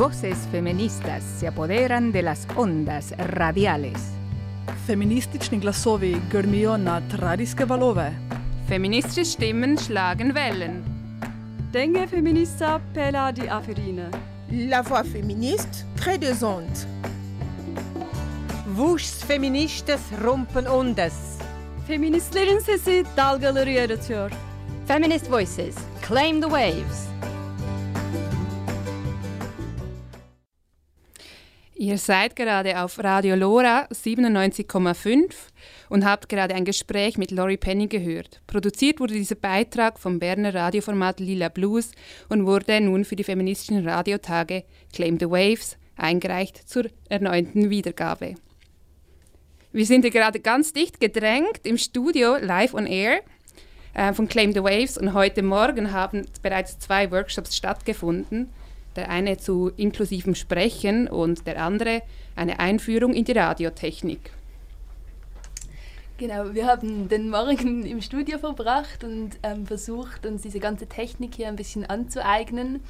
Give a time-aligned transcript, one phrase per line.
[0.00, 4.00] Voces feministas se apoderan de las ondas radiales.
[4.86, 8.12] Feministični glasovi grmijo nad radijske valove.
[8.68, 10.82] Feministische Stimmen schlagen Wellen.
[11.72, 14.10] Dengue feminista pela die aferine.
[14.70, 16.86] La voix féministe crée des ondes.
[18.66, 21.38] Vuş feministes rumpen ondas.
[21.86, 24.30] Feministlerin sesi dalgaları yaratıyor.
[24.88, 25.76] Feminist Voices,
[26.08, 27.09] claim the waves.
[31.80, 35.32] Ihr seid gerade auf Radio Lora 97,5
[35.88, 38.42] und habt gerade ein Gespräch mit Laurie Penny gehört.
[38.46, 41.92] Produziert wurde dieser Beitrag vom Berner Radioformat Lila Blues
[42.28, 48.34] und wurde nun für die feministischen Radiotage Claim the Waves eingereicht zur erneuten Wiedergabe.
[49.72, 53.22] Wir sind hier gerade ganz dicht gedrängt im Studio live on air
[53.94, 58.50] äh, von Claim the Waves und heute Morgen haben bereits zwei Workshops stattgefunden.
[58.96, 62.02] Der eine zu inklusivem Sprechen und der andere
[62.36, 64.32] eine Einführung in die Radiotechnik.
[66.20, 71.34] Genau, wir haben den Morgen im Studio verbracht und ähm, versucht, uns diese ganze Technik
[71.34, 72.82] hier ein bisschen anzueignen,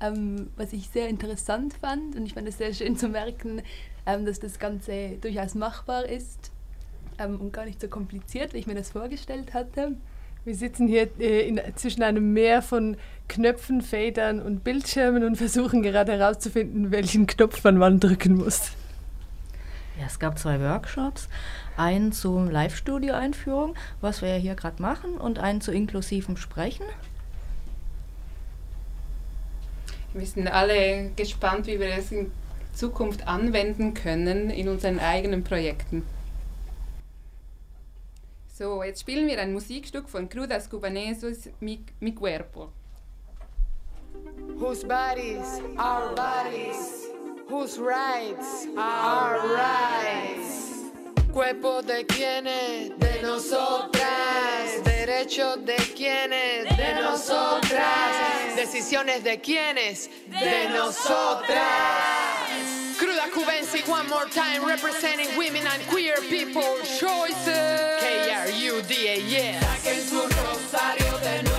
[0.00, 2.16] ähm, was ich sehr interessant fand.
[2.16, 3.60] Und ich fand es sehr schön zu merken,
[4.06, 6.50] ähm, dass das Ganze durchaus machbar ist
[7.18, 9.96] ähm, und gar nicht so kompliziert, wie ich mir das vorgestellt hatte.
[10.48, 12.96] Wir sitzen hier äh, in, zwischen einem Meer von
[13.28, 18.70] Knöpfen, Federn und Bildschirmen und versuchen gerade herauszufinden, welchen Knopf man wann drücken muss.
[20.00, 21.28] Ja, es gab zwei Workshops.
[21.76, 26.86] Einen zum Live-Studio-Einführung, was wir ja hier gerade machen, und einen zu inklusivem Sprechen.
[30.14, 32.32] Wir sind alle gespannt, wie wir es in
[32.72, 36.04] Zukunft anwenden können in unseren eigenen Projekten.
[38.58, 42.72] So, jetzt spielen wir ein Musikstück von Crudas Cubanesos, Mi, Mi Cuerpo.
[44.56, 47.06] Whose bodies are bodies,
[47.48, 50.90] whose rights are rights.
[51.32, 54.82] Cuerpo de quienes, de nosotras.
[54.82, 58.56] Derechos de quienes, de nosotras.
[58.56, 62.27] Decisiones de quienes, de nosotras.
[62.98, 67.46] Cruda Cubensi, one more time, representing women and queer people choices.
[68.00, 69.62] K-R-U-D-A, yes.
[69.62, 71.57] Saquen su rosario de nuestro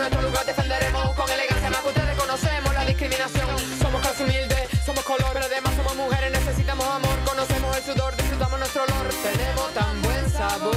[0.00, 3.48] nuestro lugar defenderemos con elegancia más que ustedes conocemos la discriminación.
[3.80, 8.58] Somos casi humildes, somos color, pero además somos mujeres, necesitamos amor, conocemos el sudor, disfrutamos
[8.58, 10.72] nuestro olor, tenemos tan buen sabor.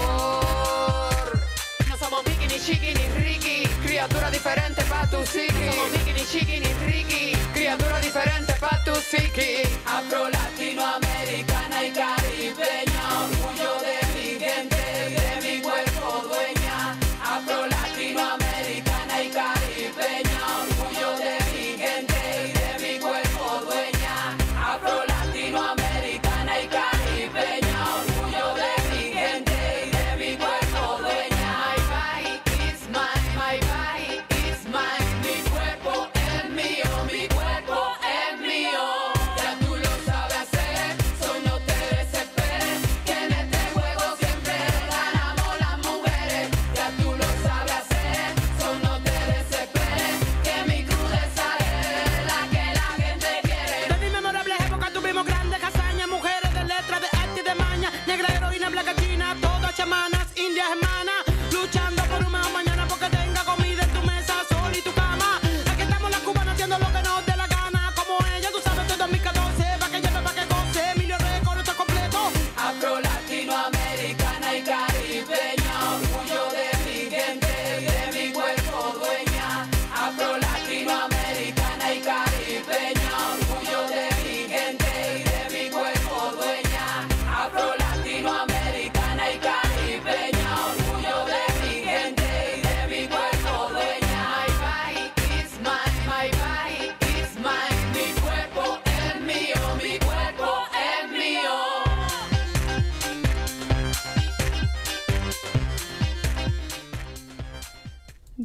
[1.88, 5.66] No somos Mickey, ni Chiqui, ni Ricky, criatura diferente pa' tu psiqui.
[5.68, 9.64] No somos Mickey, ni Chiqui, ni Ricky, criatura diferente pa' tu psiqui.
[9.86, 11.03] Afro, latinoamericana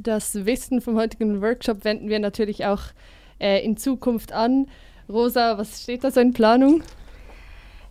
[0.09, 2.81] das Wissen vom heutigen Workshop wenden wir natürlich auch
[3.39, 4.67] äh, in Zukunft an.
[5.09, 6.83] Rosa, was steht da so in Planung?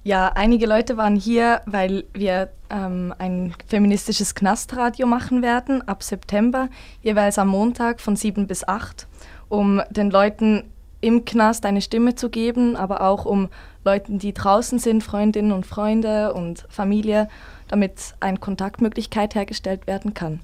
[0.03, 6.69] Ja, einige Leute waren hier, weil wir ähm, ein feministisches Knastradio machen werden ab September,
[7.01, 9.07] jeweils am Montag von 7 bis 8,
[9.49, 10.63] um den Leuten
[11.01, 13.49] im Knast eine Stimme zu geben, aber auch um
[13.85, 17.27] Leuten, die draußen sind, Freundinnen und Freunde und Familie,
[17.67, 20.39] damit eine Kontaktmöglichkeit hergestellt werden kann.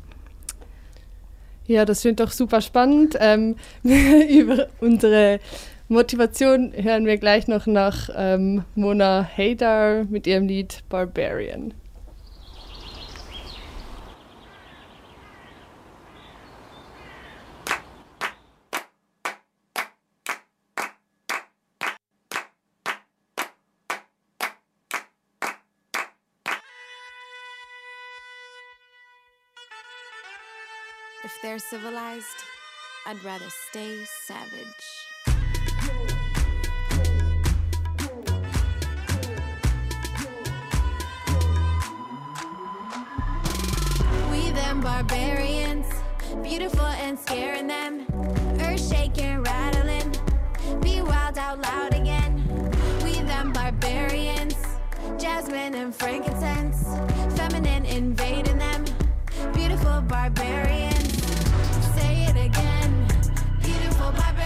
[1.67, 3.17] Ja, das klingt doch super spannend.
[3.19, 5.39] Ähm, über unsere
[5.87, 11.73] Motivation hören wir gleich noch nach ähm, Mona Haydar mit ihrem Lied Barbarian.
[31.43, 32.45] They're civilized,
[33.05, 34.63] I'd rather stay savage.
[44.31, 45.85] We them barbarians,
[46.41, 48.07] beautiful and scaring them.
[48.61, 50.15] Earth shaking, rattling,
[50.81, 52.41] be wild out loud again.
[53.03, 54.55] We them barbarians,
[55.17, 56.85] jasmine and frankincense,
[57.35, 58.85] feminine invading them.
[59.53, 61.12] Beautiful barbarians,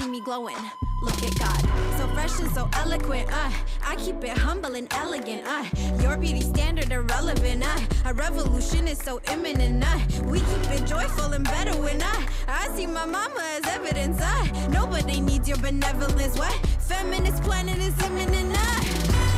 [0.00, 0.56] See me glowing.
[1.02, 1.60] Look at God.
[1.98, 3.28] So fresh and so eloquent.
[3.30, 3.50] Uh,
[3.84, 5.42] I keep it humble and elegant.
[5.46, 5.64] Uh,
[6.00, 7.62] your beauty standard irrelevant.
[7.62, 9.84] Uh, a revolution is so imminent.
[9.84, 14.18] Uh, we keep it joyful and better when I I see my mama as evidence.
[14.22, 16.38] Uh, nobody needs your benevolence.
[16.38, 18.56] What feminist planet is imminent.
[18.56, 18.80] Uh,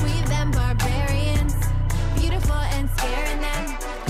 [0.04, 1.54] we them barbarians,
[2.20, 4.01] beautiful and scaring them.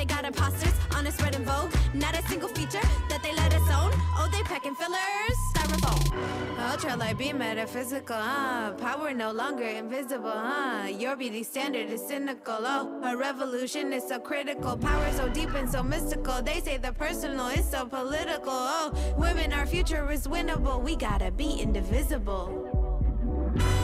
[0.00, 1.74] They got imposters on a spread in vogue.
[1.92, 2.80] Not a single feature
[3.10, 3.92] that they let us own.
[4.16, 6.70] Oh, they packing fillers, styrofoam.
[6.70, 8.72] Ultra light be metaphysical, huh?
[8.78, 10.86] Power no longer invisible, huh?
[10.88, 12.98] Your beauty standard is cynical, oh.
[13.04, 16.40] A revolution is so critical, power so deep and so mystical.
[16.40, 19.14] They say the personal is so political, oh.
[19.18, 20.82] Women, our future is winnable.
[20.82, 22.46] We gotta be indivisible.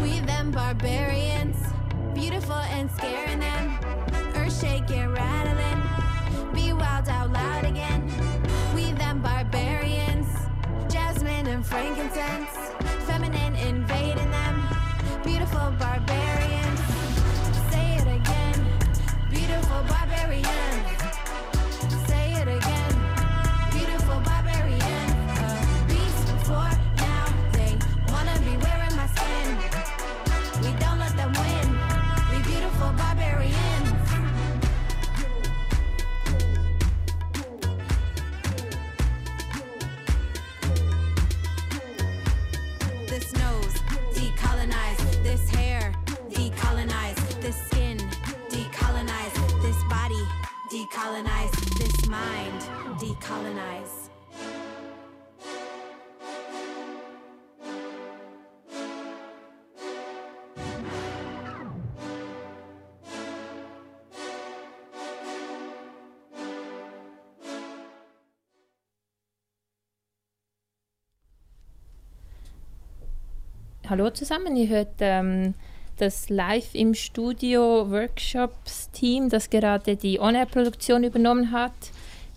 [0.02, 1.58] We them barbarians,
[2.14, 3.75] beautiful and scaring them.
[11.76, 12.75] Frankincense,
[53.26, 54.10] decolonize.
[73.88, 75.54] Hallo zusammen, ihr hört ähm,
[75.96, 81.72] das Live im Studio Workshops Team, das gerade die On-Air-Produktion übernommen hat.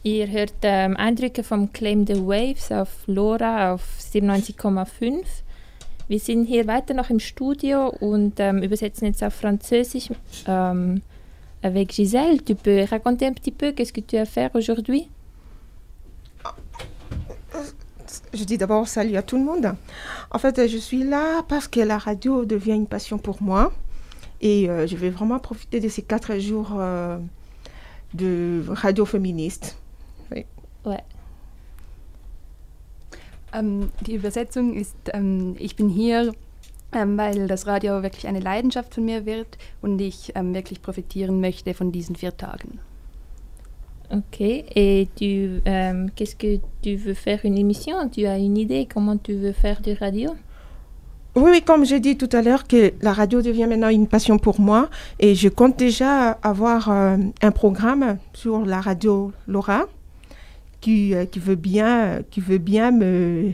[0.03, 5.25] Ihr hört ähm, Eindrücke vom Claim the Waves auf LoRa auf 97,5.
[6.07, 10.09] Wir sind hier weiter noch im Studio und ähm, übersetzen jetzt auf Französisch.
[10.47, 11.01] Ähm,
[11.61, 15.09] avec Gisèle, tu peux raconter un petit peu qu'est-ce que tu as fait aujourd'hui?
[18.33, 19.75] Je dis d'abord salut à tout le monde.
[20.31, 23.73] En fait, je suis là parce que la radio devient une passion pour moi.
[24.39, 27.17] Et euh, je vais vraiment profiter de ces quatre jours euh,
[28.13, 29.75] de radio féministe.
[30.83, 31.01] Ouais.
[33.53, 36.33] Ähm, die Übersetzung ist, ähm, ich bin hier,
[36.93, 41.41] ähm, weil das Radio wirklich eine Leidenschaft von mir wird und ich ähm, wirklich profitieren
[41.41, 42.79] möchte von diesen vier Tagen.
[44.11, 44.41] Ok.
[44.41, 49.17] Et tu, euh, qu'est-ce que tu veux faire une émission Tu as une idée comment
[49.17, 50.31] tu veux faire du radio
[51.35, 54.39] Oui, oui, comme j'ai dit tout à l'heure, que la radio devient maintenant une passion
[54.39, 59.85] pour moi et je compte déjà avoir euh, un programme sur la radio Laura
[60.81, 63.53] qui, euh, qui veut bien, qui veut bien me,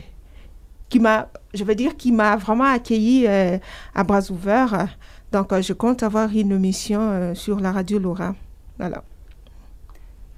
[0.90, 3.58] qui m'a, je veux dire, qui m'a vraiment accueilli euh,
[3.94, 4.88] à bras ouverts.
[5.32, 8.36] Donc, euh, je compte avoir une émission euh, sur la radio Laura.
[8.78, 9.04] Voilà.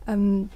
[0.08, 0.50] Ähm,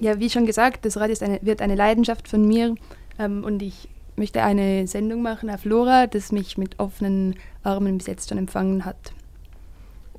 [0.00, 2.74] ja, wie schon gesagt, das Radio ist eine, wird eine Leidenschaft von mir
[3.18, 8.06] ähm, und ich möchte eine Sendung machen auf Lora, das mich mit offenen Armen bis
[8.06, 9.12] jetzt schon empfangen hat.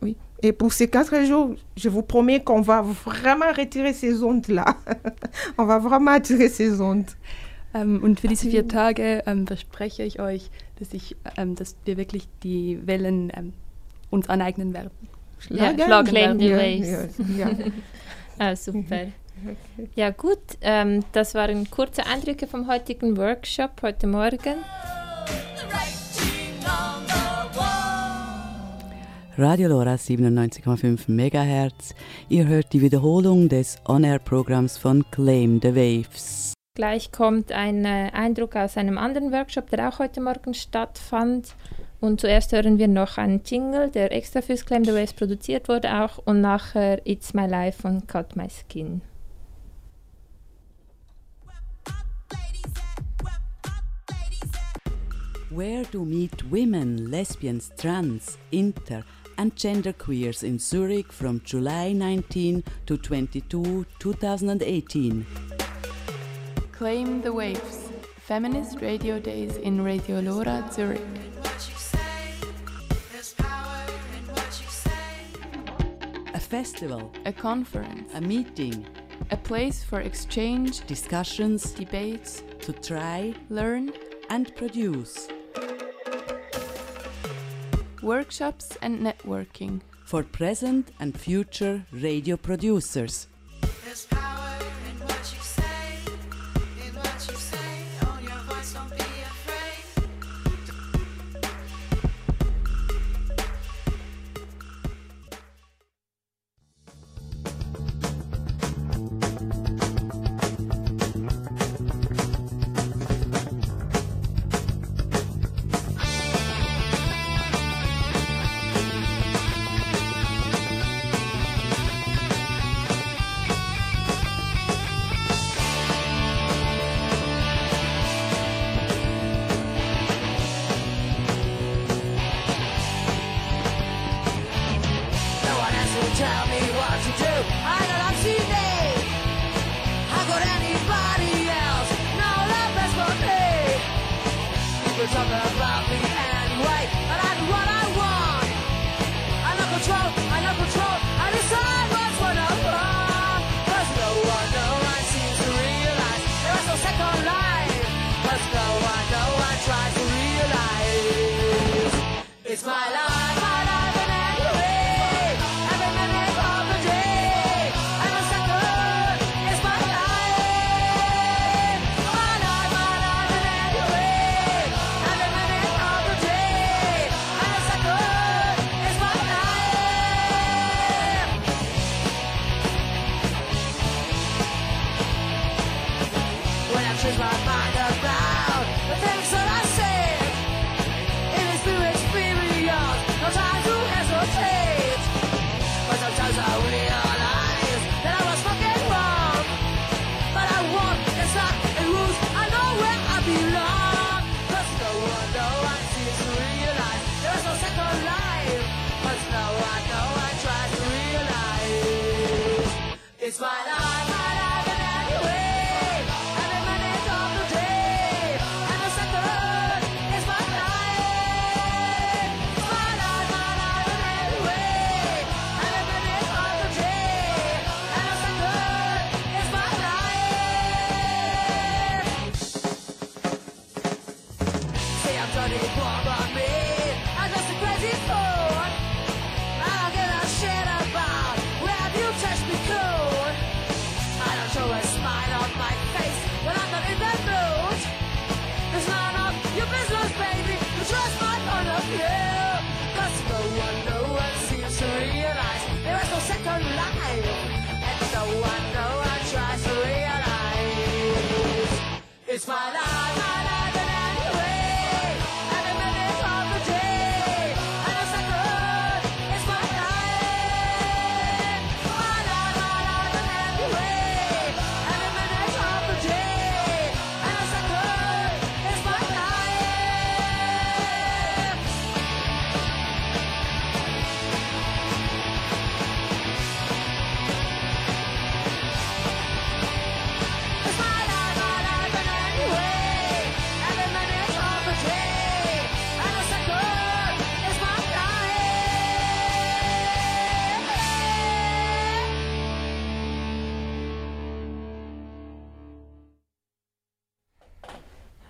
[0.01, 0.15] Oui.
[0.45, 4.77] Et pour ces quatre jours, je vous promets qu'on va vraiment retirer ces ondes-là.
[5.57, 7.09] On va vraiment attirer ces ondes.
[7.73, 11.97] Ähm, und für diese vier Tage ähm, verspreche ich euch, dass, ich, ähm, dass wir
[11.97, 13.53] wirklich die Wellen ähm,
[14.11, 14.91] uns aneignen werden.
[15.49, 16.83] Ja, schlagen claim the werden.
[16.83, 17.17] waves.
[17.35, 17.55] Ja, ja.
[18.37, 19.07] ah, super.
[19.95, 24.57] Ja gut, ähm, das waren kurze Eindrücke vom heutigen Workshop heute Morgen.
[29.37, 31.93] Radio Lora 97,5 MHz.
[32.29, 36.53] Ihr hört die Wiederholung des On-Air-Programms von Claim the Waves.
[36.77, 41.53] Gleich kommt ein äh, Eindruck aus einem anderen Workshop, der auch heute Morgen stattfand.
[41.99, 45.93] Und zuerst hören wir noch einen Jingle, der extra fürs Claim the Waves produziert wurde
[46.01, 46.17] auch.
[46.19, 49.01] Und nachher It's My Life von Cut My Skin.
[55.49, 59.03] Where to meet women, lesbians, trans, inter,
[59.37, 65.25] and genderqueers in Zurich from July 19 to 22, 2018.
[66.71, 67.89] Claim the Waves.
[68.19, 71.01] Feminist Radio Days in Radio Lora, Zurich.
[76.33, 78.85] A festival, A conference, a meeting,
[79.31, 81.71] a place for exchange, discussions.
[81.73, 83.33] Debates, to try.
[83.49, 83.93] Learn,
[84.29, 85.27] and produce
[88.05, 89.81] workshops, and networking.
[90.05, 93.27] for present and future radio producers.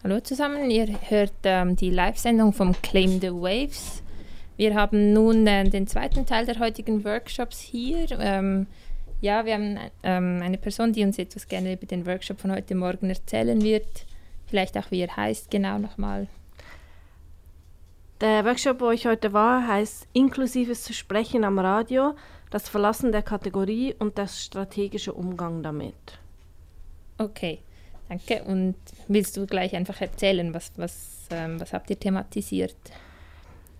[0.06, 4.04] Hallo zusammen, ihr hört ähm, die Live-Sendung vom Claim the Waves.
[4.56, 8.06] Wir haben nun äh, den zweiten Teil der heutigen Workshops hier.
[8.20, 8.68] Ähm,
[9.20, 12.76] ja, wir haben ähm, eine Person, die uns etwas gerne über den Workshop von heute
[12.76, 14.06] Morgen erzählen wird.
[14.46, 16.28] Vielleicht auch, wie er heißt, genau nochmal.
[18.22, 22.14] Der Workshop, wo ich heute war, heißt Inklusives zu sprechen am Radio,
[22.52, 26.20] das Verlassen der Kategorie und der strategische Umgang damit.
[27.18, 27.58] Okay,
[28.10, 28.44] danke.
[28.44, 28.76] Und
[29.08, 32.75] willst du gleich einfach erzählen, was, was, ähm, was habt ihr thematisiert?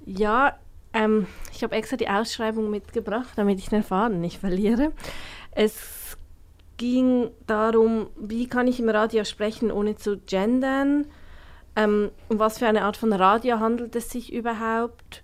[0.06, 0.58] Ja,
[0.94, 4.94] ähm, ich habe extra die Ausschreibung mitgebracht, damit ich den Faden nicht verliere.
[5.52, 6.18] Es
[6.78, 11.08] ging darum, wie kann ich im Radio sprechen, ohne zu gendern?
[11.76, 15.24] Ähm, um was für eine Art von Radio handelt es sich überhaupt?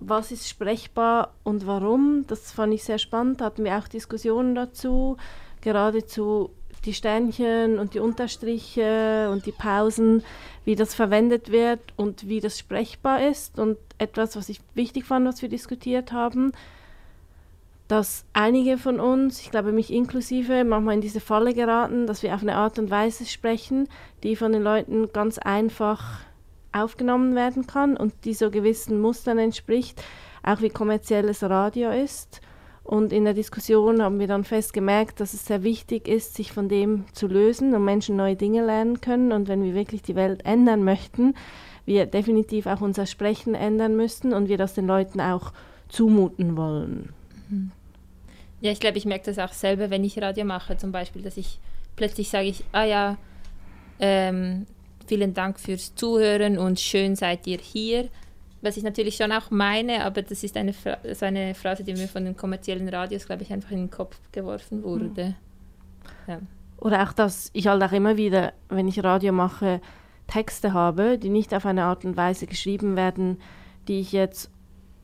[0.00, 2.24] Was ist sprechbar und warum?
[2.26, 3.40] Das fand ich sehr spannend.
[3.40, 5.16] Da hatten wir auch Diskussionen dazu,
[5.60, 6.50] gerade zu
[6.84, 10.22] die Sternchen und die Unterstriche und die Pausen,
[10.64, 13.58] wie das verwendet wird und wie das sprechbar ist.
[13.58, 16.52] Und etwas, was ich wichtig fand, was wir diskutiert haben,
[17.90, 22.34] dass einige von uns, ich glaube mich inklusive, manchmal in diese Falle geraten, dass wir
[22.34, 23.88] auf eine Art und Weise sprechen,
[24.22, 26.20] die von den Leuten ganz einfach
[26.72, 30.02] aufgenommen werden kann und die so gewissen Mustern entspricht,
[30.42, 32.40] auch wie kommerzielles Radio ist.
[32.90, 36.68] Und in der Diskussion haben wir dann festgemerkt, dass es sehr wichtig ist, sich von
[36.68, 39.30] dem zu lösen und Menschen neue Dinge lernen können.
[39.30, 41.36] Und wenn wir wirklich die Welt ändern möchten,
[41.86, 45.52] wir definitiv auch unser Sprechen ändern müssen und wir das den Leuten auch
[45.88, 47.10] zumuten wollen.
[48.60, 51.36] Ja, ich glaube, ich merke das auch selber, wenn ich Radio mache, zum Beispiel, dass
[51.36, 51.60] ich
[51.94, 53.18] plötzlich sage ich, ah ja,
[54.00, 54.66] ähm,
[55.06, 58.08] vielen Dank fürs Zuhören und schön seid ihr hier.
[58.62, 61.94] Was ich natürlich schon auch meine, aber das ist eine, Fra so eine Phrase, die
[61.94, 65.34] mir von den kommerziellen Radios, glaube ich, einfach in den Kopf geworfen wurde.
[66.26, 66.40] Ja.
[66.76, 69.80] Oder auch, dass ich halt auch immer wieder, wenn ich Radio mache,
[70.26, 73.38] Texte habe, die nicht auf eine Art und Weise geschrieben werden,
[73.88, 74.50] die ich jetzt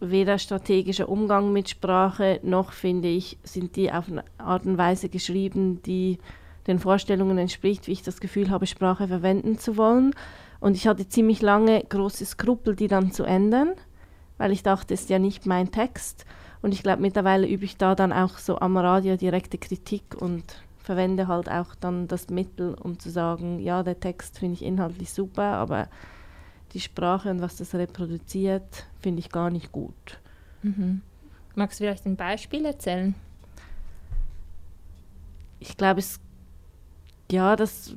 [0.01, 5.09] weder strategischer Umgang mit Sprache, noch finde ich, sind die auf eine Art und Weise
[5.09, 6.19] geschrieben, die
[6.67, 10.15] den Vorstellungen entspricht, wie ich das Gefühl habe, Sprache verwenden zu wollen.
[10.67, 13.75] Und ich hatte ziemlich lange große Skrupel, die dann zu ändern,
[14.37, 16.25] weil ich dachte, es ist ja nicht mein Text.
[16.61, 20.43] Und ich glaube, mittlerweile übe ich da dann auch so am Radio direkte Kritik und
[20.77, 25.13] verwende halt auch dann das Mittel, um zu sagen, ja, der Text finde ich inhaltlich
[25.13, 25.87] super, aber
[26.73, 30.19] die Sprache und was das reproduziert, finde ich gar nicht gut.
[30.65, 31.01] Mhm.
[31.55, 33.15] Magst du vielleicht ein Beispiel erzählen?
[35.61, 36.19] Ich glaube, es,
[37.31, 37.95] ja, das,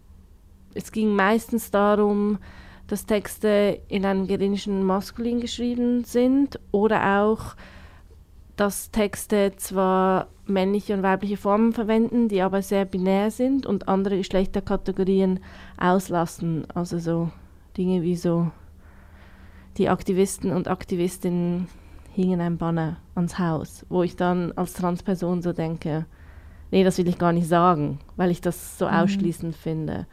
[0.73, 2.37] es ging meistens darum,
[2.87, 7.55] dass Texte in einem geringsten Maskulin geschrieben sind oder auch,
[8.55, 14.17] dass Texte zwar männliche und weibliche Formen verwenden, die aber sehr binär sind und andere
[14.17, 15.39] Geschlechterkategorien
[15.79, 16.65] auslassen.
[16.73, 17.29] Also so
[17.77, 18.51] Dinge wie so,
[19.77, 21.67] die Aktivisten und Aktivistinnen
[22.11, 26.05] hingen ein Banner ans Haus, wo ich dann als Transperson so denke,
[26.71, 28.93] nee, das will ich gar nicht sagen, weil ich das so Mhm.
[28.93, 30.07] ausschließend finde.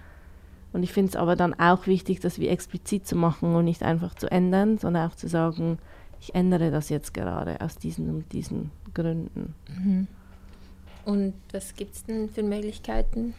[0.77, 3.83] Und ich finde es aber dann auch wichtig, das wie explizit zu machen und nicht
[3.83, 5.79] einfach zu ändern, sondern auch zu sagen,
[6.21, 9.55] ich ändere das jetzt gerade aus diesen und diesen Gründen.
[9.75, 10.07] Mhm.
[11.07, 13.33] Und was gibt es denn für Möglichkeiten?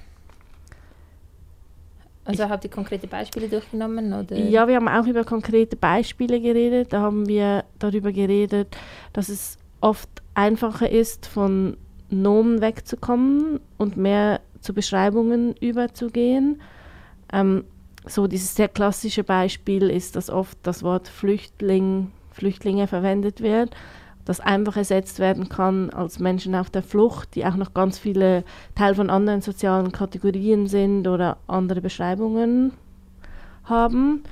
[2.26, 4.14] Also habt ihr konkrete Beispiele durchgenommen?
[4.14, 4.36] Oder?
[4.36, 6.92] Ja, wir haben auch über konkrete Beispiele geredet.
[6.92, 8.76] Da haben wir darüber geredet,
[9.14, 11.78] dass es oft einfacher ist, von
[12.10, 16.60] Nomen wegzukommen und mehr zu Beschreibungen überzugehen.
[17.34, 17.64] Ähm,
[18.06, 23.76] so dieses sehr klassische Beispiel ist, dass oft das Wort Flüchtling, Flüchtlinge verwendet wird.
[24.28, 28.44] das einfach ersetzt werden kann als Menschen auf der Flucht, die auch noch ganz viele
[28.76, 32.74] Teil von anderen sozialen Kategorien sind oder andere Beschreibungen
[33.64, 34.24] haben.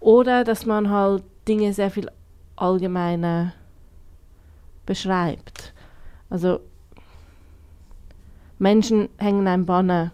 [0.00, 2.10] Oder dass man halt Dinge sehr viel
[2.56, 3.54] allgemeiner
[4.84, 5.72] beschreibt.
[6.28, 6.60] Also
[8.58, 10.12] Menschen hängen ein Banner,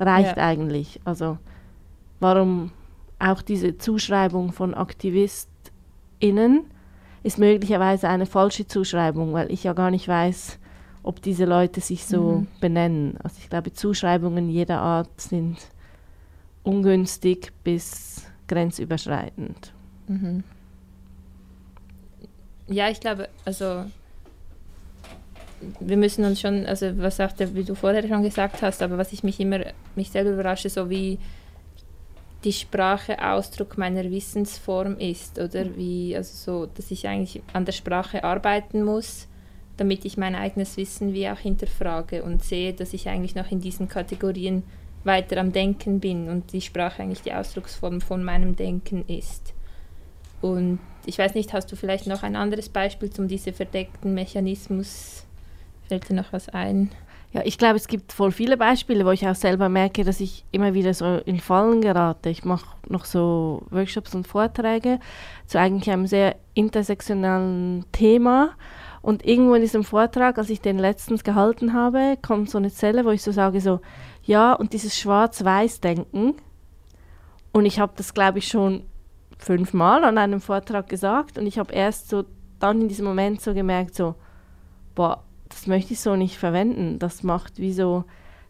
[0.00, 0.44] reicht Ja.
[0.44, 1.00] eigentlich.
[1.04, 1.38] Also
[2.18, 2.72] warum
[3.18, 6.64] auch diese Zuschreibung von AktivistInnen
[7.22, 10.58] ist möglicherweise eine falsche Zuschreibung, weil ich ja gar nicht weiß,
[11.02, 12.46] ob diese Leute sich so Mhm.
[12.60, 13.18] benennen.
[13.22, 15.58] Also ich glaube, Zuschreibungen jeder Art sind
[16.62, 19.72] ungünstig bis grenzüberschreitend.
[20.08, 20.44] Mhm.
[22.68, 23.84] Ja, ich glaube, also
[25.80, 28.98] wir müssen uns schon, also was auch der, wie du vorher schon gesagt hast, aber
[28.98, 29.60] was ich mich immer,
[29.94, 31.18] mich selber überrasche, so wie
[32.44, 37.72] die Sprache Ausdruck meiner Wissensform ist, oder wie, also so, dass ich eigentlich an der
[37.72, 39.28] Sprache arbeiten muss,
[39.76, 43.60] damit ich mein eigenes Wissen wie auch hinterfrage und sehe, dass ich eigentlich noch in
[43.60, 44.62] diesen Kategorien
[45.04, 49.54] weiter am Denken bin und die Sprache eigentlich die Ausdrucksform von meinem Denken ist.
[50.40, 55.24] Und ich weiß nicht, hast du vielleicht noch ein anderes Beispiel zum diese verdeckten Mechanismus?
[55.90, 56.88] Fällt dir noch was ein?
[57.32, 60.44] Ja, ich glaube, es gibt voll viele Beispiele, wo ich auch selber merke, dass ich
[60.52, 62.30] immer wieder so in Fallen gerate.
[62.30, 65.00] Ich mache noch so Workshops und Vorträge
[65.46, 68.50] zu eigentlich einem sehr intersektionalen Thema.
[69.02, 73.04] Und irgendwo in diesem Vortrag, als ich den letztens gehalten habe, kommt so eine Zelle,
[73.04, 73.80] wo ich so sage, so,
[74.22, 76.34] ja, und dieses Schwarz-Weiß-Denken.
[77.50, 78.84] Und ich habe das, glaube ich, schon
[79.38, 81.36] fünfmal an einem Vortrag gesagt.
[81.36, 82.26] Und ich habe erst so
[82.60, 84.14] dann in diesem Moment so gemerkt, so,
[84.94, 86.98] boah, das möchte ich so nicht verwenden.
[86.98, 88.04] Das macht wie so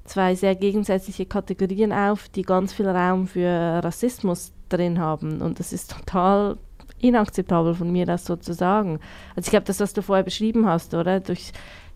[0.05, 5.41] zwei sehr gegensätzliche Kategorien auf, die ganz viel Raum für Rassismus drin haben.
[5.43, 6.57] Und das ist total
[7.01, 9.01] inakzeptabel von mir, das so zu sagen.
[9.35, 11.21] Also ich glaube, das, was du vorher beschrieben hast, oder?
[11.21, 11.53] Durch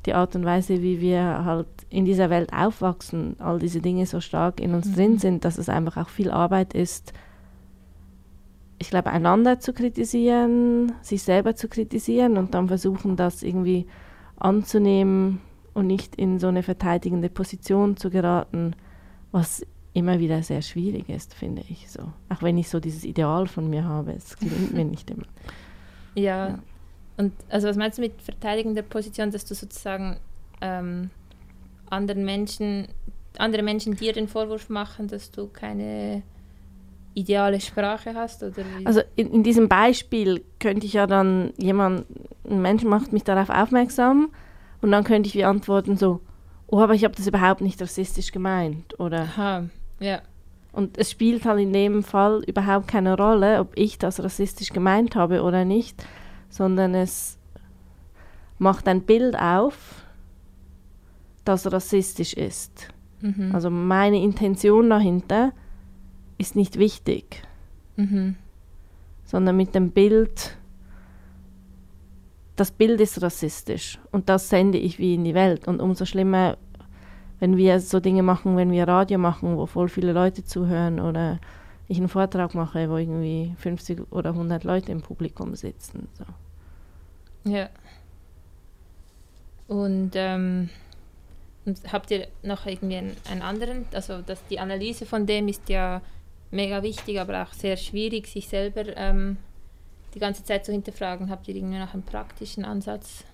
[0.06, 4.20] die Art und Weise, wie wir halt in dieser Welt aufwachsen, all diese Dinge so
[4.20, 4.94] stark in uns Mhm.
[4.94, 7.12] drin sind, dass es einfach auch viel Arbeit ist,
[8.78, 13.86] ich glaube, einander zu kritisieren, sich selber zu kritisieren und dann versuchen, das irgendwie
[14.36, 15.40] anzunehmen
[15.74, 18.74] und nicht in so eine verteidigende Position zu geraten,
[19.32, 22.00] was immer wieder sehr schwierig ist, finde ich so.
[22.28, 25.26] Auch wenn ich so dieses Ideal von mir habe, es gelingt mir nicht immer.
[26.16, 26.60] Ja.
[27.16, 30.18] Und also was meinst du mit verteidigender Position, dass du sozusagen
[30.60, 31.10] ähm,
[31.90, 32.86] anderen Menschen,
[33.36, 36.22] andere Menschen dir den Vorwurf machen, dass du keine
[37.14, 38.44] ideale Sprache hast?
[38.44, 38.86] Oder wie?
[38.86, 42.06] Also in, in diesem Beispiel könnte ich ja dann jemand,
[42.48, 44.28] ein Mensch macht mich darauf aufmerksam
[44.82, 46.20] und dann könnte ich wie antworten so,
[46.66, 49.22] oh, aber ich habe das überhaupt nicht rassistisch gemeint, oder?
[49.22, 49.64] Aha,
[50.00, 50.20] ja.
[50.72, 55.14] Und es spielt halt in dem Fall überhaupt keine Rolle, ob ich das rassistisch gemeint
[55.14, 56.04] habe oder nicht,
[56.50, 57.38] sondern es
[58.58, 60.04] macht ein Bild auf,
[61.44, 62.88] das rassistisch ist.
[63.20, 63.54] Mhm.
[63.54, 65.52] Also meine Intention dahinter
[66.38, 67.42] ist nicht wichtig,
[67.96, 68.34] Mhm.
[69.24, 70.56] sondern mit dem Bild,
[72.56, 75.66] das Bild ist rassistisch und das sende ich wie in die Welt.
[75.66, 76.56] Und umso schlimmer,
[77.40, 81.40] wenn wir so Dinge machen, wenn wir Radio machen, wo voll viele Leute zuhören oder
[81.88, 86.08] ich einen Vortrag mache, wo irgendwie 50 oder 100 Leute im Publikum sitzen.
[86.14, 87.50] So.
[87.50, 87.68] Ja.
[89.66, 90.70] Und, ähm,
[91.90, 96.02] habt ihr noch irgendwie einen, einen anderen, also dass die Analyse von dem ist ja
[96.50, 99.38] mega wichtig, aber auch sehr schwierig, sich selber ähm,
[100.14, 101.30] die ganze Zeit zu hinterfragen.
[101.30, 103.24] Habt ihr irgendwie noch einen praktischen Ansatz?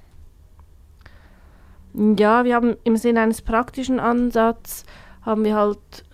[1.92, 4.84] Ja, wir haben im Sinne eines praktischen Ansatzes
[5.22, 6.04] haben wir halt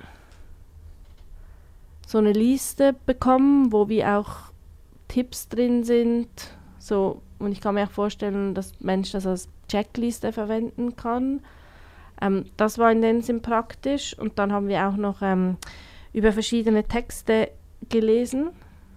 [2.06, 4.52] so eine Liste bekommen, wo wir auch
[5.08, 6.28] Tipps drin sind.
[6.78, 11.40] So, und ich kann mir auch vorstellen, dass Mensch das als Checkliste verwenden kann.
[12.20, 14.18] Ähm, das war in dem Sinn praktisch.
[14.18, 15.56] Und dann haben wir auch noch ähm,
[16.12, 17.50] über verschiedene Texte
[17.88, 18.50] gelesen,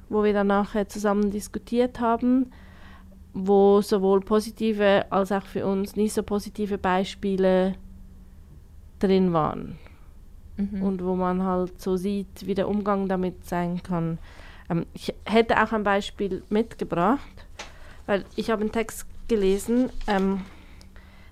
[0.09, 2.51] wo wir dann nachher zusammen diskutiert haben
[3.33, 7.75] wo sowohl positive als auch für uns nicht so positive Beispiele
[8.99, 9.77] drin waren.
[10.57, 10.81] Mhm.
[10.81, 14.17] Und wo man halt so sieht, wie der Umgang damit sein kann.
[14.69, 17.45] Ähm, ich hätte auch ein Beispiel mitgebracht,
[18.05, 20.41] weil ich habe einen Text gelesen, ähm,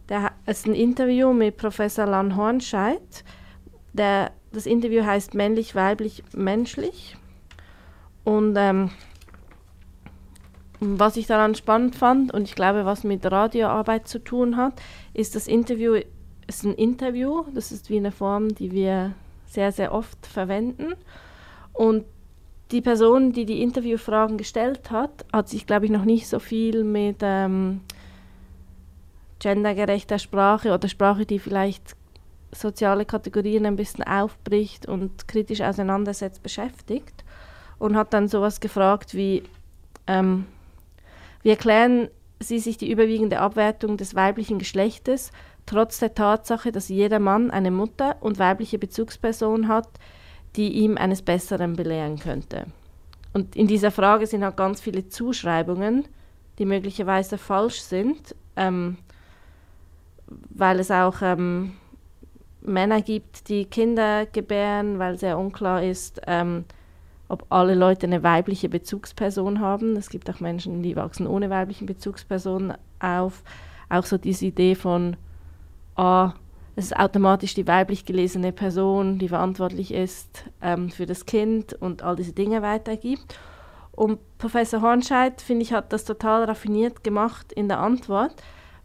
[0.08, 3.26] der ist ein Interview mit Professor Lan Hornscheid.
[3.92, 7.18] Der, das Interview heißt Männlich, Weiblich, Menschlich.
[8.28, 8.90] Und ähm,
[10.82, 14.82] was ich daran spannend fand und ich glaube, was mit Radioarbeit zu tun hat,
[15.14, 16.02] ist das Interview
[16.46, 17.46] ist ein Interview.
[17.54, 19.14] Das ist wie eine Form, die wir
[19.46, 20.96] sehr, sehr oft verwenden.
[21.72, 22.04] Und
[22.72, 26.84] die Person, die die Interviewfragen gestellt hat, hat sich, glaube ich, noch nicht so viel
[26.84, 27.80] mit ähm,
[29.40, 31.96] gendergerechter Sprache oder Sprache, die vielleicht
[32.52, 37.24] soziale Kategorien ein bisschen aufbricht und kritisch auseinandersetzt, beschäftigt.
[37.80, 39.44] Und hat dann sowas gefragt wie,
[40.08, 40.46] ähm,
[41.44, 42.10] wie erklären
[42.40, 45.32] Sie sich die überwiegende Abwertung des weiblichen Geschlechtes,
[45.66, 49.88] trotz der Tatsache, dass jeder Mann eine Mutter und weibliche Bezugsperson hat,
[50.56, 52.66] die ihm eines Besseren belehren könnte.
[53.34, 56.08] Und in dieser Frage sind halt ganz viele Zuschreibungen,
[56.58, 58.98] die möglicherweise falsch sind, ähm,
[60.50, 61.74] weil es auch ähm,
[62.62, 66.66] Männer gibt, die Kinder gebären, weil sehr unklar ist, ähm,
[67.30, 69.96] ob alle Leute eine weibliche Bezugsperson haben.
[69.96, 73.44] Es gibt auch Menschen, die wachsen ohne weiblichen Bezugsperson auf.
[73.90, 75.18] Auch so diese Idee von,
[75.96, 76.34] ah,
[76.76, 82.04] es ist automatisch die weiblich gelesene Person, die verantwortlich ist ähm, für das Kind und
[82.04, 83.38] all diese Dinge weitergibt.
[83.92, 88.36] Und Professor Hornscheid, finde ich, hat das total raffiniert gemacht in der Antwort,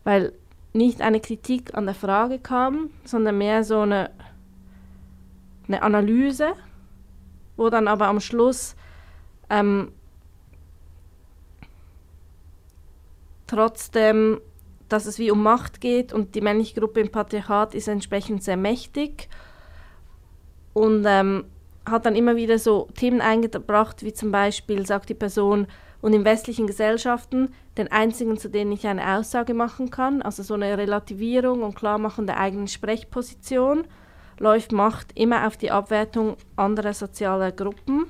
[0.05, 0.33] weil
[0.73, 4.11] nicht eine Kritik an der Frage kam, sondern mehr so eine,
[5.69, 6.55] eine Analyse,
[7.57, 8.77] wo dann aber am Schluss
[9.51, 9.93] ähm,
[13.47, 14.41] trotzdem
[14.93, 18.59] dass es wie um Macht geht und die männliche Gruppe im Patriarchat ist entsprechend sehr
[18.59, 19.29] mächtig
[20.75, 21.45] und ähm,
[21.87, 25.67] hat dann immer wieder so Themen eingebracht, wie zum Beispiel sagt die Person,
[26.03, 30.55] und in westlichen Gesellschaften den einzigen, zu denen ich eine Aussage machen kann, also so
[30.55, 33.85] eine Relativierung und Klarmachen der eigenen Sprechposition,
[34.43, 38.07] läuft Macht immer auf die Abwertung anderer sozialer Gruppen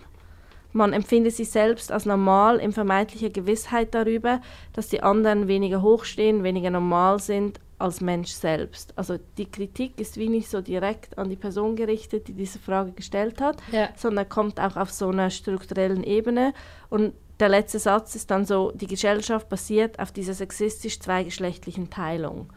[0.73, 4.41] man empfinde sich selbst als normal in vermeintlicher Gewissheit darüber,
[4.73, 8.97] dass die anderen weniger hochstehen, weniger normal sind als Mensch selbst.
[8.97, 12.93] Also die Kritik ist wie nicht so direkt an die Person gerichtet, die diese Frage
[12.93, 13.89] gestellt hat, ja.
[13.97, 16.55] sondern kommt auch auf so einer strukturellen Ebene.
[16.89, 22.51] Und der letzte Satz ist dann so, die Gesellschaft basiert auf dieser sexistisch zweigeschlechtlichen Teilung.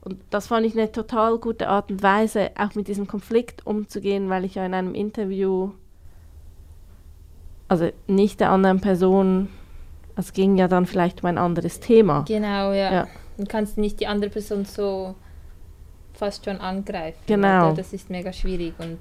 [0.00, 4.30] Und das fand ich eine total gute Art und Weise, auch mit diesem Konflikt umzugehen,
[4.30, 5.72] weil ich ja in einem Interview
[7.68, 9.48] also nicht der anderen Person,
[10.16, 12.24] es ging ja dann vielleicht um ein anderes Thema.
[12.26, 12.92] Genau, ja.
[12.92, 13.08] ja.
[13.36, 15.14] Du kannst nicht die andere Person so
[16.14, 17.18] fast schon angreifen.
[17.26, 17.68] Genau.
[17.68, 17.76] Oder?
[17.76, 18.98] Das ist mega schwierig und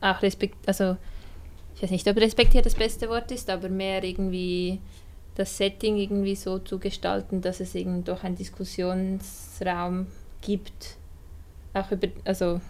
[0.00, 0.96] auch Respekt, also
[1.76, 4.80] ich weiß nicht, ob respektiert das beste Wort ist, aber mehr irgendwie
[5.36, 10.06] das Setting irgendwie so zu gestalten, dass es eben doch einen Diskussionsraum
[10.40, 10.96] gibt.
[11.74, 12.60] Auch über, also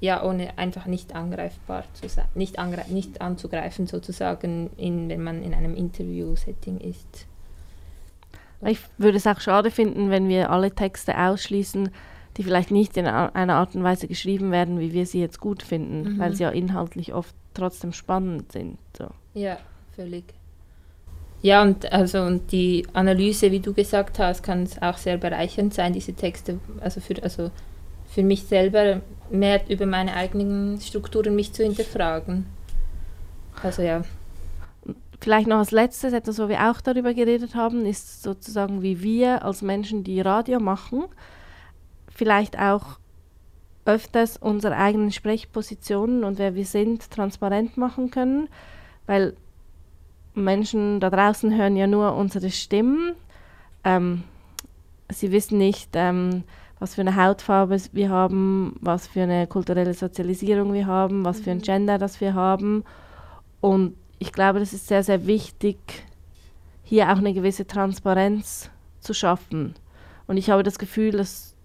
[0.00, 2.56] ja, ohne einfach nicht angreifbar zu sein, nicht,
[2.88, 7.26] nicht anzugreifen sozusagen, in, wenn man in einem Interview-Setting ist.
[8.62, 11.90] Ich würde es auch schade finden, wenn wir alle Texte ausschließen,
[12.36, 15.62] die vielleicht nicht in einer Art und Weise geschrieben werden, wie wir sie jetzt gut
[15.62, 16.18] finden, mhm.
[16.18, 18.78] weil sie ja inhaltlich oft trotzdem spannend sind.
[18.96, 19.08] So.
[19.34, 19.58] Ja,
[19.94, 20.24] völlig.
[21.46, 25.92] Ja, und also und die Analyse, wie du gesagt hast, kann auch sehr bereichernd sein,
[25.92, 27.52] diese Texte, also für, also
[28.04, 32.46] für mich selber mehr über meine eigenen Strukturen mich zu hinterfragen.
[33.62, 34.02] Also ja.
[35.20, 39.44] Vielleicht noch als letztes, etwas, wo wir auch darüber geredet haben, ist sozusagen, wie wir
[39.44, 41.04] als Menschen, die Radio machen,
[42.12, 42.98] vielleicht auch
[43.84, 48.48] öfters unsere eigenen Sprechpositionen und wer wir sind transparent machen können,
[49.06, 49.36] weil
[50.44, 53.14] Menschen da draußen hören ja nur unsere Stimmen.
[53.84, 54.24] Ähm,
[55.10, 56.44] sie wissen nicht, ähm,
[56.78, 61.50] was für eine Hautfarbe wir haben, was für eine kulturelle Sozialisierung wir haben, was für
[61.50, 61.62] ein mhm.
[61.62, 62.84] Gender das wir haben.
[63.60, 65.78] Und ich glaube, das ist sehr, sehr wichtig,
[66.82, 68.70] hier auch eine gewisse Transparenz
[69.00, 69.74] zu schaffen.
[70.26, 71.55] Und ich habe das Gefühl, dass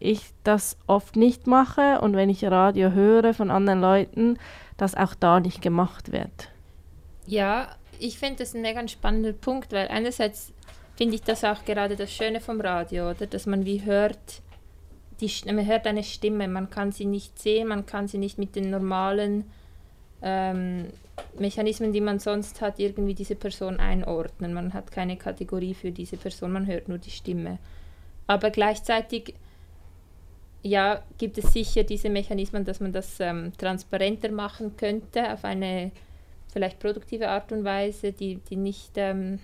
[0.00, 4.38] ich das oft nicht mache und wenn ich Radio höre von anderen Leuten,
[4.76, 6.50] dass auch da nicht gemacht wird.
[7.26, 10.52] Ja, ich finde das ein mega spannender Punkt, weil einerseits
[10.96, 13.26] finde ich das auch gerade das Schöne vom Radio, oder?
[13.26, 14.42] Dass man wie hört,
[15.20, 18.56] die, man hört eine Stimme, man kann sie nicht sehen, man kann sie nicht mit
[18.56, 19.44] den normalen
[20.22, 20.86] ähm,
[21.38, 24.52] Mechanismen, die man sonst hat, irgendwie diese Person einordnen.
[24.54, 27.58] Man hat keine Kategorie für diese Person, man hört nur die Stimme.
[28.26, 29.34] Aber gleichzeitig
[30.62, 35.90] ja, gibt es sicher diese Mechanismen, dass man das ähm, transparenter machen könnte, auf eine
[36.52, 39.38] vielleicht produktive Art und Weise, die, die nicht ähm,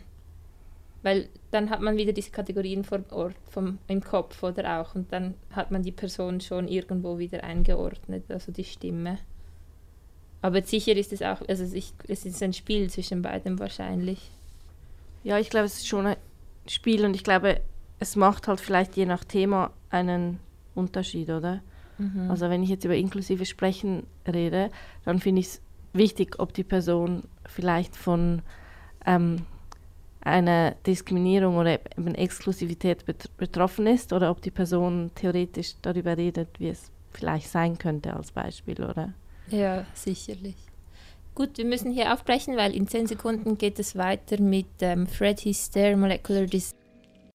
[1.03, 5.13] weil dann hat man wieder diese Kategorien vor Ort vom, im Kopf oder auch und
[5.13, 9.19] dann hat man die Person schon irgendwo wieder eingeordnet, also die Stimme.
[10.43, 14.31] Aber sicher ist es auch, also ich, es ist ein Spiel zwischen beiden wahrscheinlich.
[15.25, 16.17] Ja, ich glaube, es ist schon ein
[16.69, 17.61] Spiel und ich glaube,
[17.99, 20.39] es macht halt vielleicht je nach Thema einen
[20.79, 21.61] Unterschied, oder?
[21.99, 22.31] Mhm.
[22.31, 24.71] Also wenn ich jetzt über inklusive Sprechen rede,
[25.05, 25.63] dann finde ich es
[25.93, 28.43] wichtig, ob die Person vielleicht von
[29.05, 29.47] ähm,
[30.21, 36.49] einer Diskriminierung oder eben Exklusivität bet betroffen ist oder ob die Person theoretisch darüber redet,
[36.59, 39.15] wie es vielleicht sein könnte als Beispiel, oder?
[39.49, 40.57] Ja, sicherlich.
[41.35, 45.45] Gut, wir müssen hier aufbrechen, weil in zehn Sekunden geht es weiter mit ähm, Fred
[45.45, 46.75] Hyster Molecular Dis